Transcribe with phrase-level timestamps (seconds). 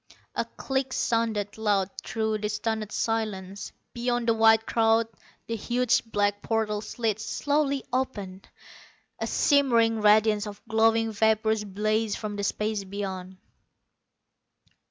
[0.33, 3.71] A click sounded loud through the stunned silence.
[3.93, 5.07] Beyond the white crowd
[5.45, 8.41] the huge black portal slid slowly open.
[9.19, 13.37] A shimmering radiance of glowing vapors blazed from the space beyond.